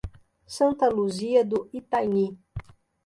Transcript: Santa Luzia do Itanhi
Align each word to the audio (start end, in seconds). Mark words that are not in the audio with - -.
Santa 0.47 0.89
Luzia 0.89 1.45
do 1.45 1.69
Itanhi 1.71 2.35